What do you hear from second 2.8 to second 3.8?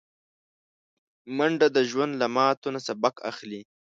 سبق اخلي